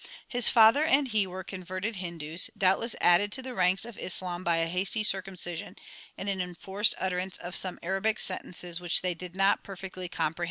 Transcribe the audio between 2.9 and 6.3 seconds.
added to the ranks of Islam by a hasty circumcision and